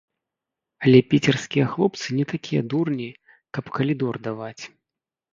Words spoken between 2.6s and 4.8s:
дурні, каб калідор даваць.